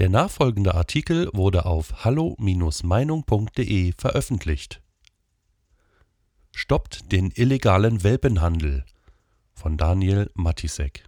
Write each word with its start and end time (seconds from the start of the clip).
Der 0.00 0.08
nachfolgende 0.08 0.74
Artikel 0.74 1.28
wurde 1.34 1.66
auf 1.66 2.06
hallo-meinung.de 2.06 3.92
veröffentlicht. 3.98 4.80
Stoppt 6.52 7.12
den 7.12 7.30
illegalen 7.34 8.02
Welpenhandel 8.02 8.86
von 9.52 9.76
Daniel 9.76 10.30
Matisek. 10.32 11.04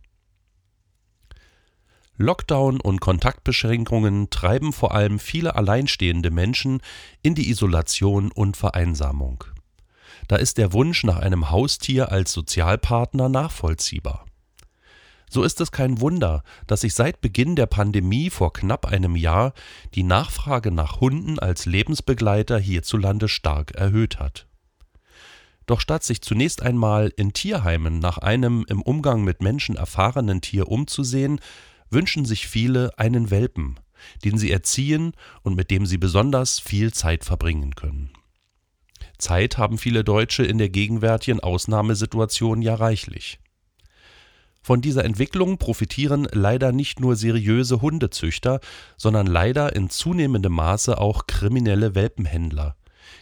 Lockdown 2.18 2.82
und 2.82 3.00
Kontaktbeschränkungen 3.00 4.28
treiben 4.28 4.74
vor 4.74 4.94
allem 4.94 5.18
viele 5.18 5.56
alleinstehende 5.56 6.30
Menschen 6.30 6.82
in 7.22 7.34
die 7.34 7.48
Isolation 7.48 8.30
und 8.30 8.58
Vereinsamung. 8.58 9.44
Da 10.28 10.36
ist 10.36 10.58
der 10.58 10.74
Wunsch 10.74 11.02
nach 11.02 11.16
einem 11.16 11.48
Haustier 11.48 12.12
als 12.12 12.34
Sozialpartner 12.34 13.30
nachvollziehbar. 13.30 14.26
So 15.32 15.44
ist 15.44 15.62
es 15.62 15.72
kein 15.72 16.02
Wunder, 16.02 16.42
dass 16.66 16.82
sich 16.82 16.92
seit 16.92 17.22
Beginn 17.22 17.56
der 17.56 17.64
Pandemie 17.64 18.28
vor 18.28 18.52
knapp 18.52 18.84
einem 18.84 19.16
Jahr 19.16 19.54
die 19.94 20.02
Nachfrage 20.02 20.70
nach 20.70 21.00
Hunden 21.00 21.38
als 21.38 21.64
Lebensbegleiter 21.64 22.58
hierzulande 22.58 23.28
stark 23.28 23.70
erhöht 23.70 24.18
hat. 24.18 24.46
Doch 25.64 25.80
statt 25.80 26.04
sich 26.04 26.20
zunächst 26.20 26.60
einmal 26.60 27.10
in 27.16 27.32
Tierheimen 27.32 27.98
nach 27.98 28.18
einem 28.18 28.66
im 28.68 28.82
Umgang 28.82 29.24
mit 29.24 29.40
Menschen 29.40 29.74
erfahrenen 29.76 30.42
Tier 30.42 30.68
umzusehen, 30.68 31.40
wünschen 31.88 32.26
sich 32.26 32.46
viele 32.46 32.90
einen 32.98 33.30
Welpen, 33.30 33.80
den 34.26 34.36
sie 34.36 34.50
erziehen 34.50 35.14
und 35.40 35.56
mit 35.56 35.70
dem 35.70 35.86
sie 35.86 35.96
besonders 35.96 36.58
viel 36.58 36.92
Zeit 36.92 37.24
verbringen 37.24 37.74
können. 37.74 38.10
Zeit 39.16 39.56
haben 39.56 39.78
viele 39.78 40.04
Deutsche 40.04 40.44
in 40.44 40.58
der 40.58 40.68
gegenwärtigen 40.68 41.40
Ausnahmesituation 41.40 42.60
ja 42.60 42.74
reichlich. 42.74 43.38
Von 44.62 44.80
dieser 44.80 45.04
Entwicklung 45.04 45.58
profitieren 45.58 46.28
leider 46.30 46.70
nicht 46.70 47.00
nur 47.00 47.16
seriöse 47.16 47.82
Hundezüchter, 47.82 48.60
sondern 48.96 49.26
leider 49.26 49.74
in 49.74 49.90
zunehmendem 49.90 50.52
Maße 50.52 50.98
auch 50.98 51.26
kriminelle 51.26 51.96
Welpenhändler, 51.96 52.76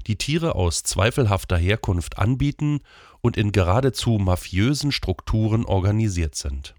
die 0.07 0.17
Tiere 0.17 0.55
aus 0.55 0.83
zweifelhafter 0.83 1.57
Herkunft 1.57 2.19
anbieten 2.19 2.81
und 3.23 3.39
in 3.39 3.53
geradezu 3.53 4.19
mafiösen 4.19 4.93
Strukturen 4.93 5.65
organisiert 5.65 6.35
sind. 6.35 6.75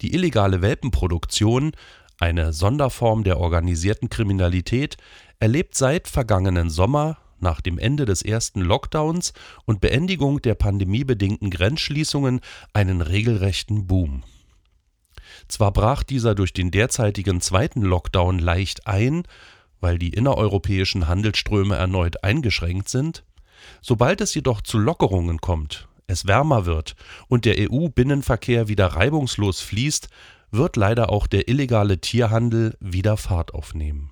Die 0.00 0.14
illegale 0.14 0.60
Welpenproduktion, 0.60 1.72
eine 2.18 2.52
Sonderform 2.52 3.22
der 3.22 3.38
organisierten 3.38 4.10
Kriminalität, 4.10 4.96
erlebt 5.38 5.76
seit 5.76 6.08
vergangenen 6.08 6.70
Sommer 6.70 7.18
nach 7.42 7.60
dem 7.60 7.78
Ende 7.78 8.04
des 8.04 8.22
ersten 8.22 8.60
Lockdowns 8.60 9.32
und 9.64 9.80
Beendigung 9.80 10.40
der 10.40 10.54
pandemiebedingten 10.54 11.50
Grenzschließungen 11.50 12.40
einen 12.72 13.00
regelrechten 13.00 13.86
Boom. 13.86 14.22
Zwar 15.48 15.72
brach 15.72 16.02
dieser 16.02 16.34
durch 16.34 16.52
den 16.52 16.70
derzeitigen 16.70 17.40
zweiten 17.40 17.82
Lockdown 17.82 18.38
leicht 18.38 18.86
ein, 18.86 19.24
weil 19.80 19.98
die 19.98 20.10
innereuropäischen 20.10 21.08
Handelsströme 21.08 21.74
erneut 21.76 22.22
eingeschränkt 22.24 22.88
sind, 22.88 23.24
sobald 23.80 24.20
es 24.20 24.34
jedoch 24.34 24.60
zu 24.60 24.78
Lockerungen 24.78 25.38
kommt, 25.38 25.88
es 26.06 26.26
wärmer 26.26 26.66
wird 26.66 26.94
und 27.28 27.44
der 27.44 27.56
EU-Binnenverkehr 27.58 28.68
wieder 28.68 28.86
reibungslos 28.86 29.60
fließt, 29.60 30.08
wird 30.52 30.76
leider 30.76 31.10
auch 31.10 31.26
der 31.26 31.48
illegale 31.48 32.00
Tierhandel 32.00 32.76
wieder 32.80 33.16
Fahrt 33.16 33.54
aufnehmen. 33.54 34.11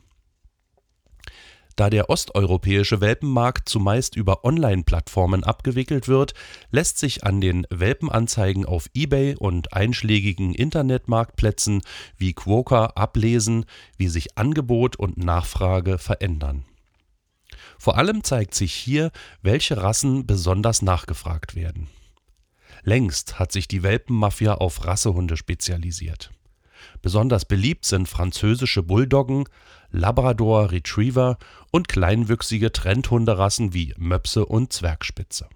Da 1.81 1.89
der 1.89 2.11
osteuropäische 2.11 3.00
Welpenmarkt 3.00 3.67
zumeist 3.67 4.14
über 4.14 4.45
Online-Plattformen 4.45 5.45
abgewickelt 5.45 6.09
wird, 6.09 6.34
lässt 6.70 6.98
sich 6.98 7.25
an 7.25 7.41
den 7.41 7.67
Welpenanzeigen 7.70 8.67
auf 8.67 8.91
eBay 8.92 9.34
und 9.36 9.73
einschlägigen 9.73 10.55
Internetmarktplätzen 10.55 11.81
wie 12.19 12.34
Quokka 12.34 12.84
ablesen, 12.97 13.64
wie 13.97 14.08
sich 14.08 14.36
Angebot 14.36 14.97
und 14.97 15.17
Nachfrage 15.17 15.97
verändern. 15.97 16.67
Vor 17.78 17.97
allem 17.97 18.25
zeigt 18.25 18.55
sich 18.55 18.75
hier, 18.75 19.11
welche 19.41 19.78
Rassen 19.78 20.27
besonders 20.27 20.83
nachgefragt 20.83 21.55
werden. 21.55 21.89
Längst 22.83 23.39
hat 23.39 23.52
sich 23.52 23.68
die 23.68 23.83
Welpenmafia 23.83 24.52
auf 24.52 24.85
Rassehunde 24.85 25.39
spezialisiert. 25.39 26.30
Besonders 27.01 27.47
beliebt 27.47 27.86
sind 27.86 28.07
französische 28.07 28.83
Bulldoggen, 28.83 29.45
Labrador 29.92 30.70
Retriever 30.70 31.39
und 31.70 31.89
kleinwüchsige 31.89 32.73
Trendhunderassen 32.73 33.74
wie 33.74 33.95
Möpse 33.96 34.46
und 34.46 34.73
Zwergspitze. 34.73 35.48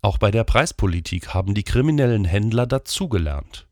Auch 0.00 0.18
bei 0.18 0.30
der 0.30 0.44
Preispolitik 0.44 1.32
haben 1.32 1.54
die 1.54 1.62
kriminellen 1.62 2.24
Händler 2.24 2.66
dazugelernt. 2.66 3.66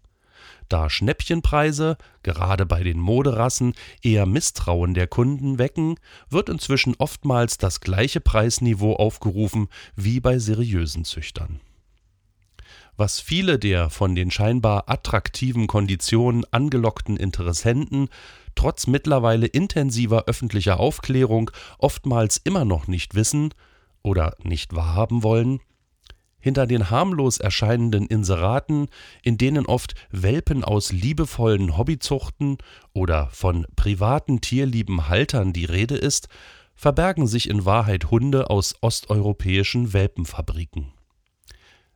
Da 0.68 0.88
Schnäppchenpreise, 0.88 1.96
gerade 2.22 2.64
bei 2.64 2.84
den 2.84 3.00
Moderassen, 3.00 3.74
eher 4.02 4.26
Misstrauen 4.26 4.94
der 4.94 5.08
Kunden 5.08 5.58
wecken, 5.58 5.96
wird 6.28 6.48
inzwischen 6.48 6.94
oftmals 6.98 7.58
das 7.58 7.80
gleiche 7.80 8.20
Preisniveau 8.20 8.94
aufgerufen 8.94 9.68
wie 9.96 10.20
bei 10.20 10.38
seriösen 10.38 11.04
Züchtern 11.04 11.60
was 13.00 13.18
viele 13.18 13.58
der 13.58 13.88
von 13.88 14.14
den 14.14 14.30
scheinbar 14.30 14.90
attraktiven 14.90 15.66
Konditionen 15.66 16.44
angelockten 16.50 17.16
Interessenten 17.16 18.10
trotz 18.54 18.86
mittlerweile 18.86 19.46
intensiver 19.46 20.24
öffentlicher 20.26 20.80
Aufklärung 20.80 21.50
oftmals 21.78 22.38
immer 22.38 22.64
noch 22.64 22.86
nicht 22.86 23.14
wissen 23.14 23.54
oder 24.02 24.34
nicht 24.42 24.74
wahrhaben 24.74 25.22
wollen, 25.22 25.60
hinter 26.38 26.66
den 26.66 26.88
harmlos 26.88 27.38
erscheinenden 27.38 28.06
Inseraten, 28.06 28.88
in 29.22 29.36
denen 29.36 29.66
oft 29.66 29.94
Welpen 30.10 30.64
aus 30.64 30.92
liebevollen 30.92 31.76
Hobbyzuchten 31.76 32.58
oder 32.94 33.28
von 33.30 33.66
privaten 33.76 34.40
tierlieben 34.40 35.08
Haltern 35.08 35.52
die 35.52 35.66
Rede 35.66 35.96
ist, 35.96 36.28
verbergen 36.74 37.26
sich 37.26 37.50
in 37.50 37.66
Wahrheit 37.66 38.10
Hunde 38.10 38.48
aus 38.48 38.74
osteuropäischen 38.80 39.92
Welpenfabriken 39.92 40.92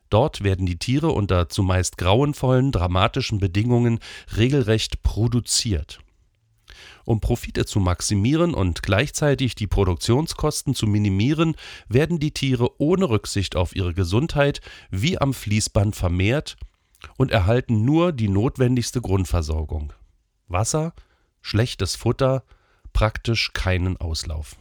Dort 0.09 0.43
werden 0.43 0.65
die 0.65 0.77
Tiere 0.77 1.09
unter 1.09 1.49
zumeist 1.49 1.97
grauenvollen, 1.97 2.71
dramatischen 2.71 3.39
Bedingungen 3.39 3.99
regelrecht 4.37 5.03
produziert. 5.03 5.99
Um 7.05 7.21
Profite 7.21 7.65
zu 7.65 7.79
maximieren 7.79 8.53
und 8.53 8.83
gleichzeitig 8.83 9.55
die 9.55 9.67
Produktionskosten 9.67 10.75
zu 10.75 10.87
minimieren, 10.87 11.55
werden 11.87 12.19
die 12.19 12.31
Tiere 12.31 12.79
ohne 12.79 13.09
Rücksicht 13.09 13.55
auf 13.55 13.75
ihre 13.75 13.93
Gesundheit 13.93 14.61
wie 14.89 15.17
am 15.17 15.33
Fließband 15.33 15.95
vermehrt 15.95 16.57
und 17.17 17.31
erhalten 17.31 17.85
nur 17.85 18.11
die 18.11 18.29
notwendigste 18.29 19.01
Grundversorgung. 19.01 19.93
Wasser, 20.47 20.93
schlechtes 21.41 21.95
Futter, 21.95 22.43
praktisch 22.93 23.53
keinen 23.53 23.97
Auslauf. 23.97 24.55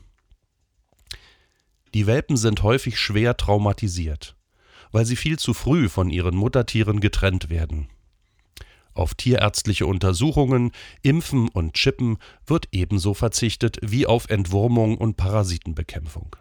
Die 1.94 2.06
Welpen 2.06 2.36
sind 2.36 2.62
häufig 2.62 2.98
schwer 2.98 3.36
traumatisiert 3.36 4.36
weil 4.94 5.04
sie 5.04 5.16
viel 5.16 5.40
zu 5.40 5.54
früh 5.54 5.88
von 5.88 6.08
ihren 6.08 6.36
Muttertieren 6.36 7.00
getrennt 7.00 7.50
werden. 7.50 7.88
Auf 8.94 9.14
tierärztliche 9.14 9.86
Untersuchungen, 9.86 10.70
Impfen 11.02 11.48
und 11.48 11.74
Chippen 11.74 12.18
wird 12.46 12.68
ebenso 12.70 13.12
verzichtet 13.12 13.78
wie 13.82 14.06
auf 14.06 14.30
Entwurmung 14.30 14.96
und 14.96 15.16
Parasitenbekämpfung. 15.16 16.36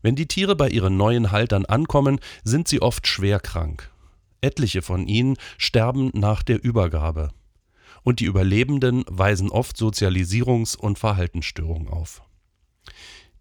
Wenn 0.00 0.16
die 0.16 0.26
Tiere 0.26 0.56
bei 0.56 0.68
ihren 0.68 0.96
neuen 0.96 1.32
Haltern 1.32 1.66
ankommen, 1.66 2.18
sind 2.44 2.66
sie 2.68 2.80
oft 2.80 3.06
schwer 3.06 3.40
krank. 3.40 3.90
Etliche 4.40 4.82
von 4.82 5.06
ihnen 5.06 5.36
sterben 5.58 6.10
nach 6.14 6.42
der 6.42 6.64
Übergabe. 6.64 7.30
Und 8.04 8.20
die 8.20 8.24
Überlebenden 8.24 9.04
weisen 9.08 9.50
oft 9.50 9.76
Sozialisierungs- 9.76 10.76
und 10.76 10.98
Verhaltensstörungen 10.98 11.88
auf. 11.88 12.22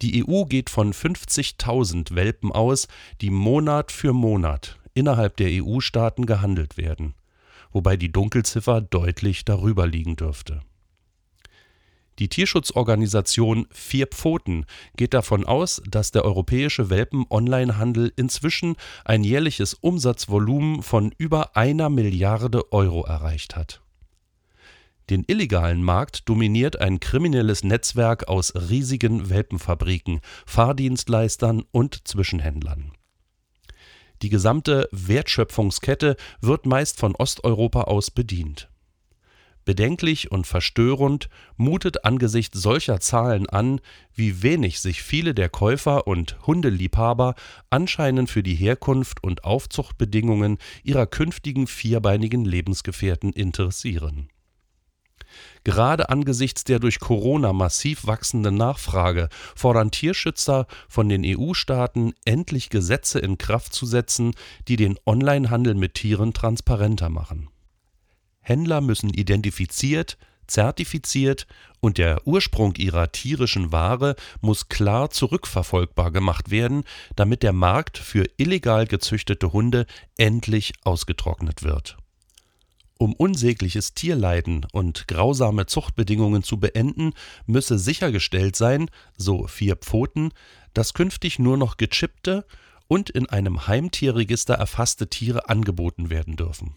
Die 0.01 0.27
EU 0.27 0.45
geht 0.45 0.69
von 0.69 0.93
50.000 0.93 2.15
Welpen 2.15 2.51
aus, 2.51 2.87
die 3.21 3.29
Monat 3.29 3.91
für 3.91 4.13
Monat 4.13 4.77
innerhalb 4.93 5.37
der 5.37 5.63
EU-Staaten 5.63 6.25
gehandelt 6.25 6.75
werden, 6.75 7.13
wobei 7.77 7.95
die 7.95 8.11
Dunkelziffer 8.11 8.81
deutlich 8.81 9.45
darüber 9.45 9.85
liegen 9.85 10.15
dürfte. 10.15 10.61
Die 12.17 12.27
Tierschutzorganisation 12.27 13.67
Vier 13.69 14.07
Pfoten 14.07 14.65
geht 14.95 15.13
davon 15.13 15.45
aus, 15.45 15.79
dass 15.87 16.09
der 16.09 16.25
europäische 16.25 16.89
Welpen-Onlinehandel 16.89 18.11
inzwischen 18.15 18.75
ein 19.05 19.23
jährliches 19.23 19.75
Umsatzvolumen 19.75 20.81
von 20.81 21.13
über 21.19 21.55
einer 21.55 21.91
Milliarde 21.91 22.73
Euro 22.73 23.05
erreicht 23.05 23.55
hat 23.55 23.81
den 25.09 25.23
illegalen 25.25 25.83
Markt 25.83 26.27
dominiert 26.27 26.81
ein 26.81 26.99
kriminelles 26.99 27.63
Netzwerk 27.63 28.27
aus 28.27 28.53
riesigen 28.55 29.29
Welpenfabriken, 29.29 30.19
Fahrdienstleistern 30.45 31.63
und 31.71 32.05
Zwischenhändlern. 32.07 32.91
Die 34.21 34.29
gesamte 34.29 34.89
Wertschöpfungskette 34.91 36.15
wird 36.41 36.65
meist 36.65 36.99
von 36.99 37.15
Osteuropa 37.15 37.81
aus 37.83 38.11
bedient. 38.11 38.69
Bedenklich 39.67 40.31
und 40.31 40.47
verstörend 40.47 41.27
mutet 41.57 42.05
angesichts 42.05 42.61
solcher 42.61 43.01
Zahlen 43.01 43.49
an, 43.49 43.81
wie 44.15 44.41
wenig 44.41 44.79
sich 44.79 45.03
viele 45.03 45.35
der 45.35 45.49
Käufer 45.49 46.07
und 46.07 46.37
Hundeliebhaber 46.47 47.35
anscheinend 47.69 48.29
für 48.29 48.43
die 48.43 48.55
Herkunft 48.55 49.21
und 49.21 49.43
Aufzuchtbedingungen 49.43 50.57
ihrer 50.83 51.05
künftigen 51.05 51.67
vierbeinigen 51.67 52.45
Lebensgefährten 52.45 53.33
interessieren 53.33 54.29
Gerade 55.63 56.09
angesichts 56.09 56.63
der 56.63 56.79
durch 56.79 56.99
Corona 56.99 57.53
massiv 57.53 58.07
wachsenden 58.07 58.55
Nachfrage 58.55 59.29
fordern 59.55 59.91
Tierschützer 59.91 60.67
von 60.87 61.09
den 61.09 61.23
EU-Staaten, 61.25 62.13
endlich 62.25 62.69
Gesetze 62.69 63.19
in 63.19 63.37
Kraft 63.37 63.73
zu 63.73 63.85
setzen, 63.85 64.33
die 64.67 64.75
den 64.75 64.97
Onlinehandel 65.05 65.75
mit 65.75 65.95
Tieren 65.95 66.33
transparenter 66.33 67.09
machen. 67.09 67.49
Händler 68.41 68.81
müssen 68.81 69.09
identifiziert, 69.09 70.17
zertifiziert 70.47 71.47
und 71.79 71.97
der 71.97 72.25
Ursprung 72.25 72.75
ihrer 72.75 73.11
tierischen 73.11 73.71
Ware 73.71 74.15
muss 74.41 74.69
klar 74.69 75.09
zurückverfolgbar 75.09 76.11
gemacht 76.11 76.49
werden, 76.49 76.83
damit 77.15 77.43
der 77.43 77.53
Markt 77.53 77.97
für 77.97 78.25
illegal 78.37 78.87
gezüchtete 78.87 79.53
Hunde 79.53 79.85
endlich 80.17 80.73
ausgetrocknet 80.83 81.63
wird. 81.63 81.97
Um 82.99 83.13
unsägliches 83.13 83.93
Tierleiden 83.93 84.65
und 84.71 85.07
grausame 85.07 85.67
Zuchtbedingungen 85.67 86.41
zu 86.41 86.59
beenden, 86.59 87.13
müsse 87.45 87.77
sichergestellt 87.77 88.55
sein, 88.55 88.89
so 89.15 89.45
vier 89.47 89.75
Pfoten, 89.75 90.31
dass 90.73 90.93
künftig 90.93 91.37
nur 91.37 91.57
noch 91.57 91.77
gechippte 91.77 92.43
und 92.87 93.11
in 93.11 93.29
einem 93.29 93.67
Heimtierregister 93.67 94.55
erfasste 94.55 95.09
Tiere 95.09 95.49
angeboten 95.49 96.09
werden 96.09 96.35
dürfen. 96.35 96.73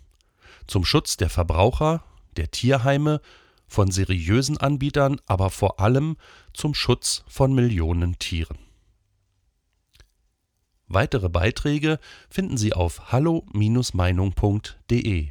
Zum 0.66 0.84
Schutz 0.84 1.16
der 1.16 1.30
Verbraucher, 1.30 2.04
der 2.36 2.50
Tierheime, 2.50 3.22
von 3.66 3.90
seriösen 3.90 4.58
Anbietern, 4.58 5.20
aber 5.26 5.48
vor 5.48 5.80
allem 5.80 6.18
zum 6.52 6.74
Schutz 6.74 7.24
von 7.28 7.54
Millionen 7.54 8.18
Tieren. 8.18 8.58
Weitere 10.88 11.28
Beiträge 11.28 12.00
finden 12.28 12.56
Sie 12.56 12.72
auf 12.72 13.12
hallo-meinung.de. 13.12 15.30